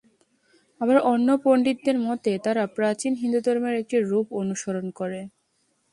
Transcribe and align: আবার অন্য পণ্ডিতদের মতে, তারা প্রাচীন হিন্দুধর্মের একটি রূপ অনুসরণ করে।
আবার 0.81 0.97
অন্য 1.11 1.27
পণ্ডিতদের 1.43 1.97
মতে, 2.07 2.31
তারা 2.45 2.63
প্রাচীন 2.77 3.13
হিন্দুধর্মের 3.21 3.75
একটি 3.81 3.97
রূপ 4.01 4.27
অনুসরণ 4.41 4.85
করে। 4.99 5.21